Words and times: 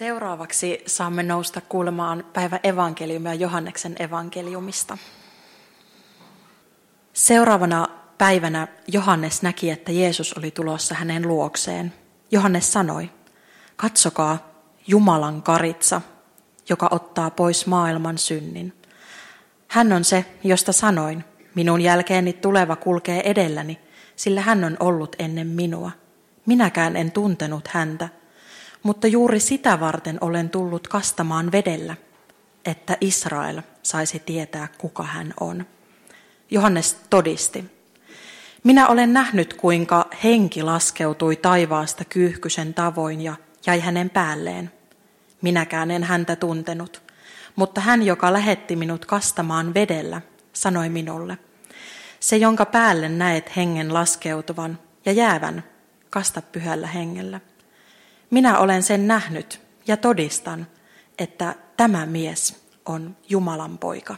Seuraavaksi 0.00 0.82
saamme 0.86 1.22
nousta 1.22 1.60
kuulemaan 1.60 2.24
päivän 2.32 2.60
evankeliumia 2.62 3.34
Johanneksen 3.34 3.96
evankeliumista. 3.98 4.98
Seuraavana 7.12 7.88
päivänä 8.18 8.68
Johannes 8.88 9.42
näki, 9.42 9.70
että 9.70 9.92
Jeesus 9.92 10.32
oli 10.32 10.50
tulossa 10.50 10.94
hänen 10.94 11.28
luokseen. 11.28 11.92
Johannes 12.30 12.72
sanoi, 12.72 13.10
katsokaa 13.76 14.38
Jumalan 14.86 15.42
karitsa, 15.42 16.00
joka 16.68 16.88
ottaa 16.90 17.30
pois 17.30 17.66
maailman 17.66 18.18
synnin. 18.18 18.72
Hän 19.68 19.92
on 19.92 20.04
se, 20.04 20.24
josta 20.44 20.72
sanoin, 20.72 21.24
minun 21.54 21.80
jälkeeni 21.80 22.32
tuleva 22.32 22.76
kulkee 22.76 23.30
edelläni, 23.30 23.80
sillä 24.16 24.40
hän 24.40 24.64
on 24.64 24.76
ollut 24.80 25.16
ennen 25.18 25.46
minua. 25.46 25.90
Minäkään 26.46 26.96
en 26.96 27.12
tuntenut 27.12 27.68
häntä, 27.68 28.08
mutta 28.82 29.06
juuri 29.06 29.40
sitä 29.40 29.80
varten 29.80 30.18
olen 30.20 30.50
tullut 30.50 30.88
kastamaan 30.88 31.52
vedellä, 31.52 31.96
että 32.64 32.96
Israel 33.00 33.62
saisi 33.82 34.18
tietää, 34.18 34.68
kuka 34.78 35.02
hän 35.02 35.34
on. 35.40 35.66
Johannes 36.50 36.96
todisti, 37.10 37.64
minä 38.64 38.88
olen 38.88 39.12
nähnyt, 39.12 39.54
kuinka 39.54 40.06
henki 40.24 40.62
laskeutui 40.62 41.36
taivaasta 41.36 42.04
kyyhkysen 42.04 42.74
tavoin 42.74 43.20
ja 43.20 43.34
jäi 43.66 43.80
hänen 43.80 44.10
päälleen. 44.10 44.72
Minäkään 45.42 45.90
en 45.90 46.04
häntä 46.04 46.36
tuntenut, 46.36 47.02
mutta 47.56 47.80
hän, 47.80 48.02
joka 48.02 48.32
lähetti 48.32 48.76
minut 48.76 49.06
kastamaan 49.06 49.74
vedellä, 49.74 50.20
sanoi 50.52 50.88
minulle, 50.88 51.38
se, 52.20 52.36
jonka 52.36 52.66
päälle 52.66 53.08
näet 53.08 53.56
hengen 53.56 53.94
laskeutuvan 53.94 54.78
ja 55.04 55.12
jäävän, 55.12 55.64
kasta 56.10 56.42
pyhällä 56.42 56.86
hengellä. 56.86 57.40
Minä 58.30 58.58
olen 58.58 58.82
sen 58.82 59.06
nähnyt 59.06 59.60
ja 59.86 59.96
todistan, 59.96 60.66
että 61.18 61.54
tämä 61.76 62.06
mies 62.06 62.62
on 62.86 63.16
Jumalan 63.28 63.78
poika. 63.78 64.16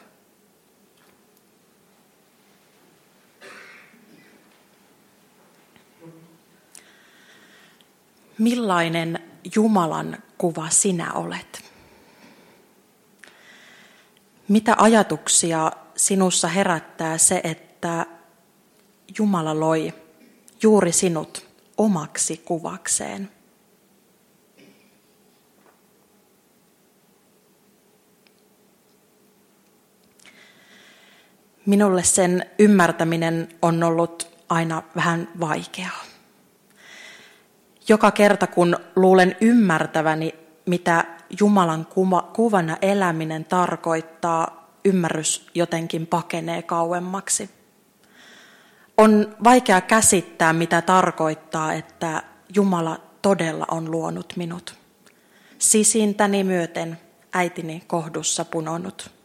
Millainen 8.39 9.19
Jumalan 9.55 10.23
kuva 10.39 10.71
sinä 10.71 11.13
olet? 11.13 11.65
Mitä 14.49 14.75
ajatuksia 14.79 15.73
sinussa 15.97 16.49
herättää 16.49 17.19
se, 17.19 17.41
että 17.45 18.07
Jumala 19.19 19.61
loi 19.61 19.95
juuri 20.63 20.93
sinut 20.93 21.47
omaksi 21.77 22.37
kuvakseen? 22.45 23.31
Minulle 31.67 32.03
sen 32.03 32.47
ymmärtäminen 32.59 33.49
on 33.63 33.83
ollut 33.83 34.39
aina 34.49 34.83
vähän 34.97 35.29
vaikeaa. 35.41 36.05
Joka 37.89 38.11
kerta 38.11 38.47
kun 38.47 38.77
luulen 38.97 39.37
ymmärtäväni, 39.41 40.35
mitä 40.67 41.05
Jumalan 41.41 41.87
kuvana 42.33 42.77
eläminen 42.83 43.45
tarkoittaa, 43.45 44.69
ymmärrys 44.85 45.47
jotenkin 45.55 46.07
pakenee 46.07 46.63
kauemmaksi. 46.63 47.51
On 48.99 49.37
vaikea 49.45 49.81
käsittää, 49.81 50.53
mitä 50.53 50.83
tarkoittaa, 50.83 51.73
että 51.73 52.23
Jumala 52.55 53.01
todella 53.23 53.65
on 53.71 53.91
luonut 53.91 54.33
minut. 54.37 54.75
Sisintäni 55.59 56.45
myöten 56.45 56.99
äitini 57.33 57.83
kohdussa 57.87 58.45
punonut. 58.45 59.22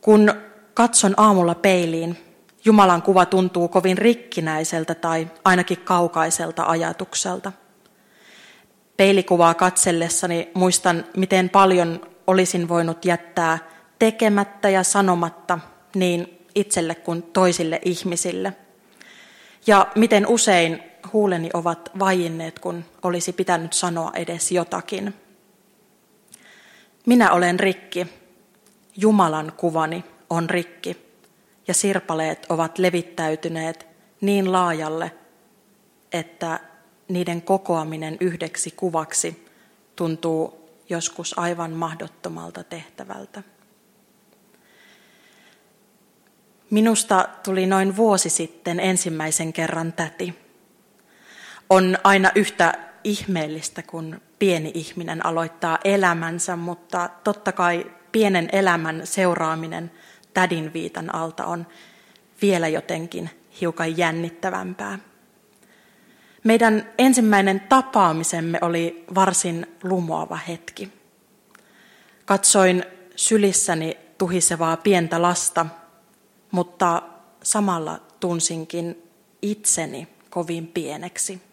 Kun 0.00 0.34
katson 0.74 1.14
aamulla 1.16 1.54
peiliin, 1.54 2.16
Jumalan 2.64 3.02
kuva 3.02 3.26
tuntuu 3.26 3.68
kovin 3.68 3.98
rikkinäiseltä 3.98 4.94
tai 4.94 5.28
ainakin 5.44 5.80
kaukaiselta 5.80 6.64
ajatukselta. 6.64 7.52
Peilikuvaa 8.96 9.54
katsellessani 9.54 10.50
muistan, 10.54 11.04
miten 11.16 11.48
paljon 11.50 12.00
olisin 12.26 12.68
voinut 12.68 13.04
jättää 13.04 13.58
tekemättä 13.98 14.68
ja 14.68 14.82
sanomatta 14.82 15.58
niin 15.94 16.46
itselle 16.54 16.94
kuin 16.94 17.22
toisille 17.22 17.80
ihmisille. 17.84 18.52
Ja 19.66 19.86
miten 19.94 20.26
usein 20.26 20.82
huuleni 21.12 21.50
ovat 21.54 21.90
vaienneet, 21.98 22.58
kun 22.58 22.84
olisi 23.02 23.32
pitänyt 23.32 23.72
sanoa 23.72 24.12
edes 24.14 24.52
jotakin. 24.52 25.14
Minä 27.06 27.32
olen 27.32 27.60
rikki. 27.60 28.19
Jumalan 28.96 29.52
kuvani 29.56 30.04
on 30.30 30.50
rikki 30.50 30.96
ja 31.68 31.74
sirpaleet 31.74 32.46
ovat 32.48 32.78
levittäytyneet 32.78 33.86
niin 34.20 34.52
laajalle, 34.52 35.12
että 36.12 36.60
niiden 37.08 37.42
kokoaminen 37.42 38.16
yhdeksi 38.20 38.70
kuvaksi 38.70 39.46
tuntuu 39.96 40.70
joskus 40.88 41.38
aivan 41.38 41.70
mahdottomalta 41.70 42.64
tehtävältä. 42.64 43.42
Minusta 46.70 47.28
tuli 47.44 47.66
noin 47.66 47.96
vuosi 47.96 48.30
sitten 48.30 48.80
ensimmäisen 48.80 49.52
kerran 49.52 49.92
täti. 49.92 50.34
On 51.70 51.98
aina 52.04 52.30
yhtä 52.34 52.74
ihmeellistä, 53.04 53.82
kun 53.82 54.20
pieni 54.38 54.70
ihminen 54.74 55.26
aloittaa 55.26 55.78
elämänsä, 55.84 56.56
mutta 56.56 57.10
totta 57.24 57.52
kai 57.52 57.86
pienen 58.12 58.48
elämän 58.52 59.00
seuraaminen– 59.04 59.90
tädin 60.34 60.72
viitan 60.72 61.14
alta 61.14 61.46
on 61.46 61.66
vielä 62.42 62.68
jotenkin 62.68 63.30
hiukan 63.60 63.98
jännittävämpää. 63.98 64.98
Meidän 66.44 66.88
ensimmäinen 66.98 67.60
tapaamisemme 67.60 68.58
oli 68.62 69.04
varsin 69.14 69.66
lumoava 69.82 70.36
hetki. 70.36 70.92
Katsoin 72.24 72.84
sylissäni 73.16 73.98
tuhisevaa 74.18 74.76
pientä 74.76 75.22
lasta, 75.22 75.66
mutta 76.50 77.02
samalla 77.42 78.00
tunsinkin 78.20 79.02
itseni 79.42 80.08
kovin 80.30 80.66
pieneksi. 80.66 81.49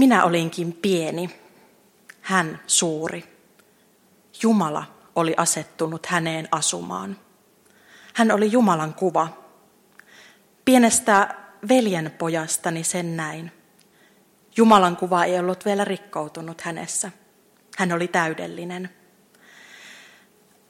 Minä 0.00 0.24
olinkin 0.24 0.72
pieni 0.72 1.30
hän 2.20 2.60
suuri. 2.66 3.24
Jumala 4.42 4.84
oli 5.16 5.34
asettunut 5.36 6.06
häneen 6.06 6.48
asumaan. 6.52 7.16
Hän 8.14 8.30
oli 8.30 8.52
Jumalan 8.52 8.94
kuva. 8.94 9.28
Pienestä 10.64 11.34
veljenpojastani 11.68 12.84
sen 12.84 13.16
näin. 13.16 13.52
Jumalan 14.56 14.96
kuva 14.96 15.24
ei 15.24 15.38
ollut 15.38 15.64
vielä 15.64 15.84
rikkoutunut 15.84 16.60
hänessä. 16.60 17.10
Hän 17.78 17.92
oli 17.92 18.08
täydellinen. 18.08 18.90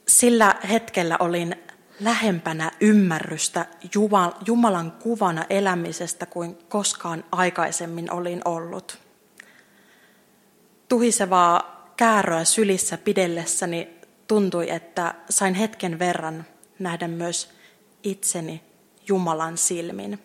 Sillä 0.07 0.55
hetkellä 0.69 1.17
olin 1.19 1.55
lähempänä 1.99 2.71
ymmärrystä 2.81 3.65
Jumalan 4.45 4.91
kuvana 4.91 5.45
elämisestä 5.49 6.25
kuin 6.25 6.57
koskaan 6.69 7.23
aikaisemmin 7.31 8.13
olin 8.13 8.41
ollut 8.45 9.10
tuhisevaa 10.91 11.91
kääröä 11.97 12.43
sylissä 12.43 12.97
pidellessäni 12.97 13.89
tuntui, 14.27 14.69
että 14.69 15.15
sain 15.29 15.53
hetken 15.53 15.99
verran 15.99 16.45
nähdä 16.79 17.07
myös 17.07 17.49
itseni 18.03 18.63
Jumalan 19.07 19.57
silmin. 19.57 20.19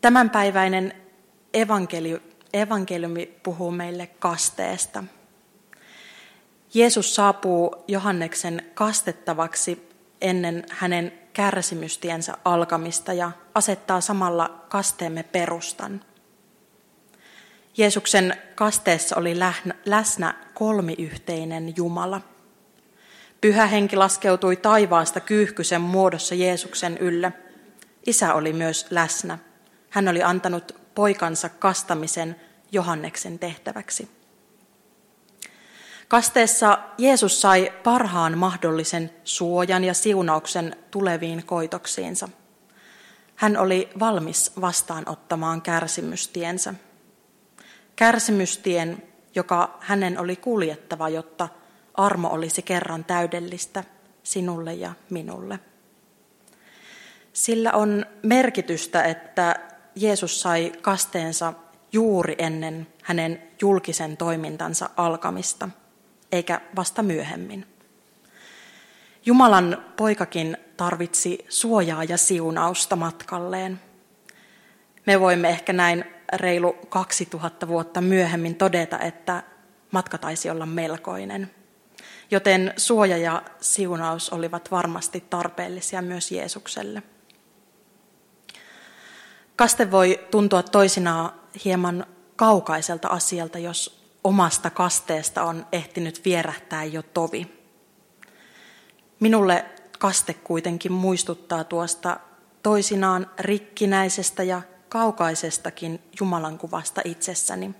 Tämänpäiväinen 0.00 0.92
evankeliumi, 1.54 2.22
evankeliumi 2.52 3.26
puhuu 3.42 3.70
meille 3.70 4.06
kasteesta. 4.06 5.04
Jeesus 6.74 7.14
saapuu 7.14 7.84
Johanneksen 7.88 8.62
kastettavaksi 8.74 9.88
ennen 10.20 10.64
hänen 10.70 11.12
kärsimystiensä 11.32 12.34
alkamista 12.44 13.12
ja 13.12 13.32
asettaa 13.54 14.00
samalla 14.00 14.64
kasteemme 14.68 15.22
perustan– 15.22 16.04
Jeesuksen 17.76 18.36
kasteessa 18.54 19.16
oli 19.16 19.38
läsnä 19.84 20.34
kolmiyhteinen 20.54 21.76
Jumala. 21.76 22.20
Pyhä 23.40 23.66
henki 23.66 23.96
laskeutui 23.96 24.56
taivaasta 24.56 25.20
kyyhkysen 25.20 25.80
muodossa 25.80 26.34
Jeesuksen 26.34 26.98
ylle. 26.98 27.32
Isä 28.06 28.34
oli 28.34 28.52
myös 28.52 28.86
läsnä. 28.90 29.38
Hän 29.90 30.08
oli 30.08 30.22
antanut 30.22 30.76
poikansa 30.94 31.48
kastamisen 31.48 32.36
Johanneksen 32.72 33.38
tehtäväksi. 33.38 34.08
Kasteessa 36.08 36.78
Jeesus 36.98 37.40
sai 37.40 37.72
parhaan 37.84 38.38
mahdollisen 38.38 39.10
suojan 39.24 39.84
ja 39.84 39.94
siunauksen 39.94 40.76
tuleviin 40.90 41.46
koitoksiinsa. 41.46 42.28
Hän 43.36 43.56
oli 43.56 43.88
valmis 44.00 44.52
vastaanottamaan 44.60 45.62
kärsimystiensä. 45.62 46.74
Kärsimystien, 47.96 49.02
joka 49.34 49.78
hänen 49.80 50.18
oli 50.18 50.36
kuljettava, 50.36 51.08
jotta 51.08 51.48
armo 51.94 52.28
olisi 52.28 52.62
kerran 52.62 53.04
täydellistä 53.04 53.84
sinulle 54.22 54.74
ja 54.74 54.92
minulle. 55.10 55.58
Sillä 57.32 57.72
on 57.72 58.06
merkitystä, 58.22 59.02
että 59.02 59.56
Jeesus 59.94 60.40
sai 60.40 60.72
kasteensa 60.82 61.52
juuri 61.92 62.34
ennen 62.38 62.86
hänen 63.02 63.42
julkisen 63.60 64.16
toimintansa 64.16 64.90
alkamista, 64.96 65.68
eikä 66.32 66.60
vasta 66.76 67.02
myöhemmin. 67.02 67.66
Jumalan 69.26 69.84
poikakin 69.96 70.56
tarvitsi 70.76 71.46
suojaa 71.48 72.04
ja 72.04 72.16
siunausta 72.16 72.96
matkalleen. 72.96 73.80
Me 75.06 75.20
voimme 75.20 75.48
ehkä 75.48 75.72
näin 75.72 76.04
reilu 76.36 76.76
2000 76.88 77.68
vuotta 77.68 78.00
myöhemmin 78.00 78.54
todeta, 78.54 78.98
että 78.98 79.42
matka 79.90 80.18
taisi 80.18 80.50
olla 80.50 80.66
melkoinen. 80.66 81.50
Joten 82.30 82.74
suoja 82.76 83.16
ja 83.16 83.42
siunaus 83.60 84.30
olivat 84.30 84.70
varmasti 84.70 85.24
tarpeellisia 85.30 86.02
myös 86.02 86.32
Jeesukselle. 86.32 87.02
Kaste 89.56 89.90
voi 89.90 90.20
tuntua 90.30 90.62
toisinaan 90.62 91.32
hieman 91.64 92.06
kaukaiselta 92.36 93.08
asialta, 93.08 93.58
jos 93.58 94.04
omasta 94.24 94.70
kasteesta 94.70 95.42
on 95.42 95.66
ehtinyt 95.72 96.24
vierähtää 96.24 96.84
jo 96.84 97.02
tovi. 97.02 97.64
Minulle 99.20 99.64
kaste 99.98 100.34
kuitenkin 100.34 100.92
muistuttaa 100.92 101.64
tuosta 101.64 102.20
toisinaan 102.62 103.30
rikkinäisestä 103.38 104.42
ja 104.42 104.62
kaukaisestakin 104.94 106.00
Jumalan 106.20 106.58
kuvasta 106.58 107.00
itsessäni. 107.04 107.74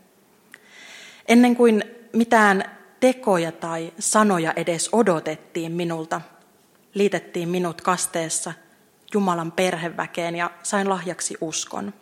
Ennen 1.28 1.56
kuin 1.56 1.84
mitään 2.12 2.64
tekoja 3.00 3.52
tai 3.52 3.92
sanoja 3.98 4.52
edes 4.56 4.88
odotettiin 4.92 5.72
minulta, 5.72 6.20
liitettiin 6.94 7.48
minut 7.48 7.80
kasteessa 7.80 8.52
Jumalan 9.12 9.52
perheväkeen 9.52 10.36
ja 10.36 10.50
sain 10.62 10.88
lahjaksi 10.88 11.36
uskon. 11.40 11.94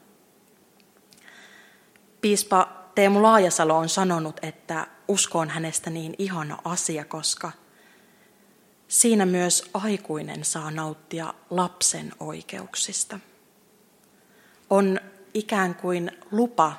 Piispa 2.21 2.69
Teemu 2.95 3.23
Laajasalo 3.23 3.77
on 3.77 3.89
sanonut, 3.89 4.41
että 4.43 4.87
usko 5.09 5.39
on 5.39 5.51
hänestä 5.51 5.91
niin 5.91 6.15
ihana 6.19 6.59
asia, 6.65 7.05
koska 7.05 7.53
siinä 8.89 9.27
myös 9.27 9.71
aikuinen 9.75 10.45
saa 10.45 10.71
nauttia 10.71 11.35
lapsen 11.51 12.13
oikeuksista. 12.21 13.19
On 14.73 15.01
ikään 15.35 15.75
kuin 15.75 16.11
lupa 16.31 16.73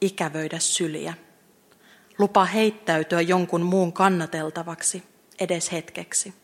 ikävöidä 0.00 0.58
syliä, 0.58 1.14
lupa 2.18 2.44
heittäytyä 2.44 3.20
jonkun 3.20 3.62
muun 3.62 3.92
kannateltavaksi 3.92 5.02
edes 5.40 5.72
hetkeksi. 5.72 6.34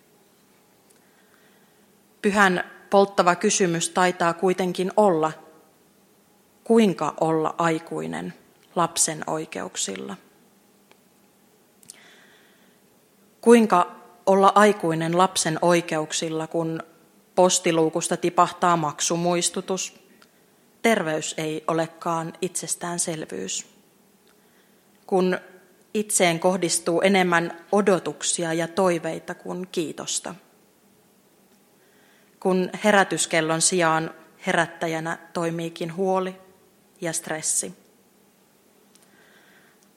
Pyhän 2.23 2.71
polttava 2.91 3.35
kysymys 3.35 3.89
taitaa 3.89 4.35
kuitenkin 4.35 4.93
olla, 4.97 5.33
kuinka 6.65 7.15
olla 7.21 7.55
aikuinen 7.59 8.35
lapsen 8.77 9.25
oikeuksilla. 9.27 10.17
Kuinka 13.41 13.97
olla 14.27 14.53
aikuinen 14.55 15.19
lapsen 15.19 15.59
oikeuksilla, 15.63 16.47
kun 16.47 16.83
postiluukusta 17.35 18.17
tipahtaa 18.17 18.77
maksumuistutus. 18.77 20.00
Terveys 20.83 21.35
ei 21.39 21.65
olekaan 21.69 22.33
itsestäänselvyys. 22.41 23.67
Kun 25.07 25.39
itseen 25.95 26.41
kohdistuu 26.41 27.01
enemmän 27.01 27.65
odotuksia 27.73 28.53
ja 28.53 28.69
toiveita 28.69 29.35
kuin 29.35 29.69
kiitosta. 29.73 30.35
Kun 32.41 32.71
herätyskellon 32.85 33.61
sijaan 33.63 34.15
herättäjänä 34.47 35.19
toimiikin 35.33 35.97
huoli 35.97 36.37
ja 37.01 37.13
stressi. 37.13 37.75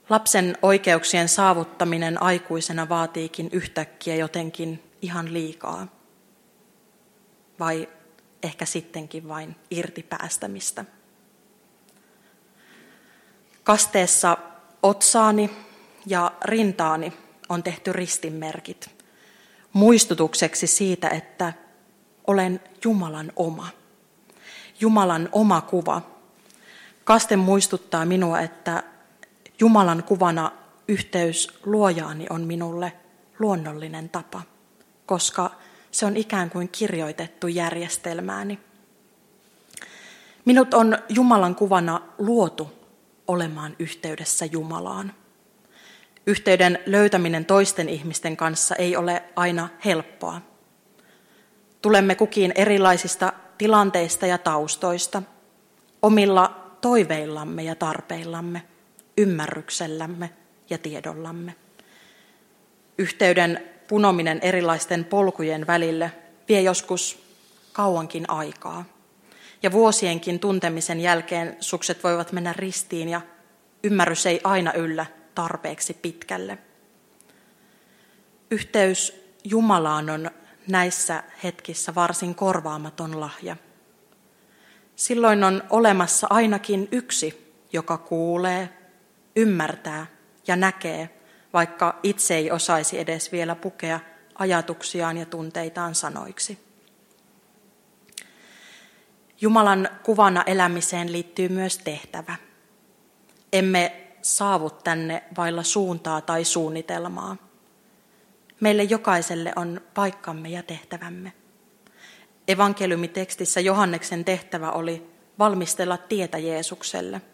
Lapsen 0.10 0.58
oikeuksien 0.62 1.30
saavuttaminen 1.30 2.22
aikuisena 2.22 2.90
vaatiikin 2.90 3.50
yhtäkkiä 3.52 4.16
jotenkin 4.16 4.84
ihan 5.02 5.34
liikaa. 5.34 5.88
Vai 7.60 7.90
ehkä 8.44 8.66
sittenkin 8.66 9.28
vain 9.28 9.56
irtipäästämistä. 9.72 10.86
Kasteessa 13.64 14.38
otsaani 14.84 15.50
ja 16.06 16.32
rintaani 16.46 17.14
on 17.50 17.64
tehty 17.64 17.94
ristinmerkit 17.94 18.90
muistutukseksi 19.74 20.68
siitä, 20.68 21.10
että 21.10 21.54
olen 22.28 22.62
Jumalan 22.84 23.32
oma. 23.36 23.68
Jumalan 24.80 25.30
oma 25.32 25.62
kuva. 25.62 26.02
Kaste 27.04 27.36
muistuttaa 27.36 28.06
minua, 28.06 28.40
että 28.40 28.84
Jumalan 29.60 30.04
kuvana 30.04 30.52
yhteys 30.88 31.48
luojaani 31.66 32.26
on 32.30 32.42
minulle 32.42 32.94
luonnollinen 33.40 34.10
tapa, 34.10 34.42
koska 35.06 35.52
se 35.94 36.06
on 36.06 36.18
ikään 36.18 36.50
kuin 36.50 36.70
kirjoitettu 36.70 37.48
järjestelmääni. 37.48 38.60
Minut 40.46 40.74
on 40.74 40.98
Jumalan 41.10 41.56
kuvana 41.56 42.02
luotu 42.18 42.72
olemaan 43.28 43.76
yhteydessä 43.80 44.46
Jumalaan. 44.46 45.14
Yhteyden 46.28 46.80
löytäminen 46.86 47.46
toisten 47.46 47.90
ihmisten 47.90 48.38
kanssa 48.38 48.76
ei 48.76 48.96
ole 48.96 49.24
aina 49.36 49.70
helppoa. 49.86 50.42
Tulemme 51.82 52.16
kukin 52.16 52.52
erilaisista 52.56 53.34
tilanteista 53.58 54.28
ja 54.28 54.38
taustoista, 54.38 55.24
omilla 56.02 56.76
toiveillamme 56.82 57.64
ja 57.64 57.76
tarpeillamme– 57.76 58.64
ymmärryksellämme 59.18 60.30
ja 60.70 60.78
tiedollamme. 60.78 61.56
Yhteyden 62.98 63.73
punominen 63.88 64.40
erilaisten 64.42 65.06
polkujen 65.06 65.68
välille 65.68 66.12
vie 66.50 66.62
joskus 66.62 67.24
kauankin 67.74 68.30
aikaa. 68.30 68.86
Ja 69.64 69.72
vuosienkin 69.72 70.40
tuntemisen 70.40 71.00
jälkeen 71.00 71.58
sukset 71.60 72.04
voivat 72.04 72.32
mennä 72.32 72.54
ristiin 72.54 73.10
ja 73.10 73.22
ymmärrys 73.84 74.26
ei 74.26 74.42
aina 74.44 74.74
yllä 74.74 75.06
tarpeeksi 75.36 75.94
pitkälle. 75.94 76.58
Yhteys 78.52 79.24
Jumalaan 79.44 80.10
on 80.10 80.32
näissä 80.68 81.24
hetkissä 81.44 81.96
varsin 81.96 82.36
korvaamaton 82.36 83.20
lahja. 83.20 83.56
Silloin 84.96 85.44
on 85.44 85.64
olemassa 85.70 86.28
ainakin 86.30 86.88
yksi, 86.92 87.54
joka 87.74 87.98
kuulee, 87.98 88.70
ymmärtää 89.36 90.06
ja 90.48 90.56
näkee, 90.56 91.10
vaikka 91.54 92.00
itse 92.04 92.36
ei 92.36 92.52
osaisi 92.52 93.00
edes 93.00 93.32
vielä 93.32 93.56
pukea 93.56 94.00
ajatuksiaan 94.36 95.18
ja 95.18 95.26
tunteitaan 95.26 95.96
sanoiksi. 95.96 96.60
Jumalan 99.42 99.90
kuvana 100.04 100.44
elämiseen 100.46 101.12
liittyy 101.12 101.50
myös 101.50 101.78
tehtävä. 101.78 102.36
Emme 103.54 104.08
saavu 104.22 104.70
tänne 104.70 105.24
vailla 105.38 105.64
suuntaa 105.64 106.22
tai 106.22 106.44
suunnitelmaa. 106.44 107.38
Meille 108.60 108.84
jokaiselle 108.84 109.54
on 109.56 109.82
paikkamme 109.94 110.50
ja 110.50 110.64
tehtävämme. 110.64 111.34
Evankeliumitekstissä 112.48 113.60
Johanneksen 113.60 114.26
tehtävä 114.26 114.72
oli 114.72 115.12
valmistella 115.40 115.98
tietä 115.98 116.38
Jeesukselle– 116.38 117.22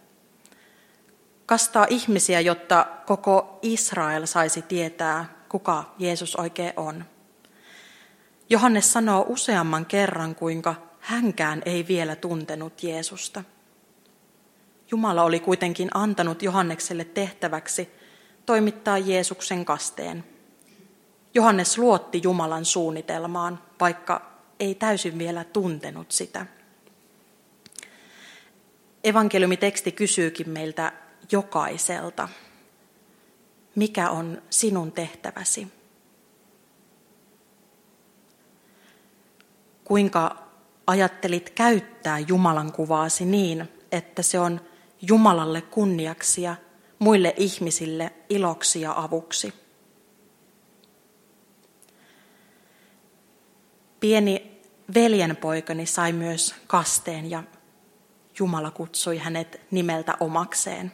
kastaa 1.49 1.87
ihmisiä, 1.89 2.39
jotta 2.41 2.87
koko 3.05 3.59
Israel 3.61 4.25
saisi 4.25 4.61
tietää, 4.61 5.25
kuka 5.49 5.95
Jeesus 5.99 6.35
oikein 6.35 6.73
on. 6.77 7.05
Johannes 8.49 8.93
sanoo 8.93 9.25
useamman 9.27 9.85
kerran, 9.85 10.35
kuinka 10.35 10.75
hänkään 10.99 11.61
ei 11.65 11.87
vielä 11.87 12.15
tuntenut 12.15 12.83
Jeesusta. 12.83 13.43
Jumala 14.91 15.23
oli 15.23 15.39
kuitenkin 15.39 15.89
antanut 15.93 16.43
Johannekselle 16.43 17.05
tehtäväksi 17.05 17.89
toimittaa 18.45 18.97
Jeesuksen 18.97 19.65
kasteen. 19.65 20.23
Johannes 21.33 21.77
luotti 21.77 22.21
Jumalan 22.23 22.65
suunnitelmaan, 22.65 23.59
vaikka 23.79 24.31
ei 24.59 24.75
täysin 24.75 25.19
vielä 25.19 25.43
tuntenut 25.43 26.11
sitä. 26.11 26.45
Evankeliumiteksti 29.03 29.91
kysyykin 29.91 30.49
meiltä 30.49 30.91
jokaiselta. 31.31 32.29
mikä 33.75 34.09
on 34.09 34.41
sinun 34.49 34.91
tehtäväsi? 34.91 35.67
Kuinka 39.83 40.43
ajattelit 40.87 41.49
käyttää 41.49 42.19
Jumalan 42.19 42.71
kuvaasi 42.71 43.25
niin, 43.25 43.69
että 43.91 44.21
se 44.21 44.39
on 44.39 44.61
Jumalalle 45.01 45.61
kunniaksi 45.61 46.41
ja 46.41 46.55
muille 46.99 47.33
ihmisille 47.37 48.13
iloksi 48.29 48.81
ja 48.81 48.93
avuksi? 48.97 49.53
Pieni 53.99 54.61
veljenpoikani 54.93 55.85
sai 55.85 56.13
myös 56.13 56.55
kasteen 56.67 57.29
ja 57.29 57.43
Jumala 58.39 58.71
kutsui 58.71 59.17
hänet 59.17 59.61
nimeltä 59.71 60.17
omakseen. 60.19 60.91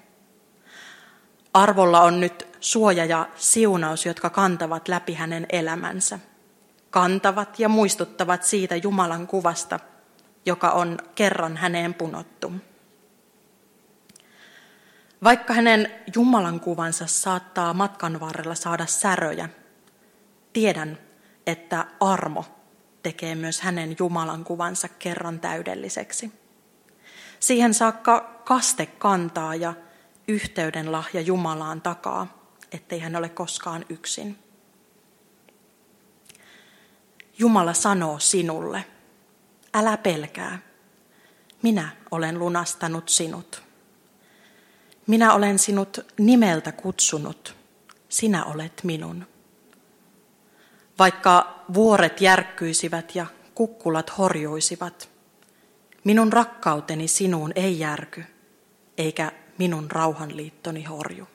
Arvolla 1.56 2.02
on 2.02 2.20
nyt 2.20 2.48
suoja 2.60 3.06
ja 3.06 3.28
siunaus, 3.36 4.06
jotka 4.06 4.30
kantavat 4.30 4.88
läpi 4.88 5.14
hänen 5.14 5.46
elämänsä. 5.50 6.20
Kantavat 6.90 7.60
ja 7.60 7.70
muistuttavat 7.70 8.44
siitä 8.44 8.76
Jumalan 8.76 9.28
kuvasta, 9.28 9.80
joka 10.46 10.72
on 10.72 10.98
kerran 11.16 11.58
häneen 11.58 11.94
punottu. 11.94 12.52
Vaikka 15.24 15.54
hänen 15.54 15.92
Jumalan 16.16 16.60
kuvansa 16.60 17.08
saattaa 17.08 17.74
matkan 17.74 18.20
varrella 18.20 18.56
saada 18.56 18.86
säröjä, 18.86 19.50
tiedän, 20.54 20.98
että 21.48 21.86
armo 22.00 22.46
tekee 23.04 23.36
myös 23.36 23.62
hänen 23.62 23.96
Jumalan 24.00 24.44
kuvansa 24.44 24.88
kerran 24.88 25.40
täydelliseksi. 25.40 26.32
Siihen 27.40 27.74
saakka 27.74 28.42
kaste 28.46 28.86
kantaa 28.86 29.56
ja 29.56 29.74
yhteyden 30.28 30.92
lahja 30.92 31.22
Jumalaan 31.22 31.82
takaa, 31.82 32.52
ettei 32.72 33.00
hän 33.00 33.16
ole 33.16 33.30
koskaan 33.30 33.86
yksin. 33.90 34.40
Jumala 37.40 37.74
sanoo 37.74 38.20
sinulle, 38.20 38.86
älä 39.74 39.98
pelkää, 39.98 40.60
minä 41.62 41.90
olen 42.12 42.40
lunastanut 42.40 43.10
sinut. 43.10 43.64
Minä 45.08 45.34
olen 45.34 45.60
sinut 45.60 46.00
nimeltä 46.18 46.72
kutsunut, 46.72 47.56
sinä 48.10 48.46
olet 48.46 48.82
minun. 48.84 49.28
Vaikka 51.00 51.64
vuoret 51.74 52.22
järkkyisivät 52.22 53.16
ja 53.16 53.26
kukkulat 53.56 54.18
horjuisivat, 54.18 55.10
minun 56.04 56.34
rakkauteni 56.34 57.08
sinuun 57.08 57.52
ei 57.56 57.80
järky, 57.80 58.24
eikä 58.98 59.32
minun 59.58 59.92
rauhanliittoni 59.92 60.84
horju. 60.84 61.28